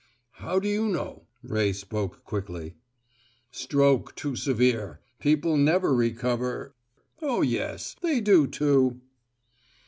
[0.31, 2.73] "How do you know?" Ray spoke quickly.
[3.51, 4.99] "Stroke too severe.
[5.19, 6.73] People never recover"
[7.21, 8.99] "Oh, yes, they do, too."